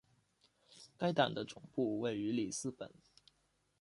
[0.97, 2.91] 该党的总部位于里斯本。